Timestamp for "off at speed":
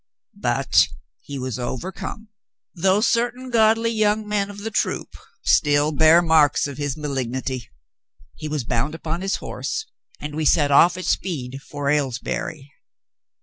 10.71-11.61